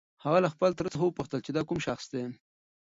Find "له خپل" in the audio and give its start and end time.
0.43-0.71